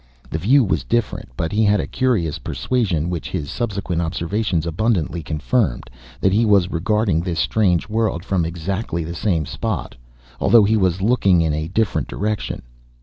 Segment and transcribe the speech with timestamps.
[0.31, 5.21] The view was different, but he had a curious persuasion, which his subsequent observations abundantly
[5.21, 9.93] confirmed, that he was regarding this strange world from exactly the same spot,
[10.39, 12.63] although he was looking in a different direction.